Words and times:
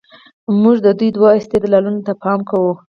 موږ 0.61 0.77
دې 0.85 1.07
دوو 1.15 1.27
استدلالونو 1.39 1.99
ته 2.07 2.13
پام 2.23 2.39
کوو. 2.49 2.71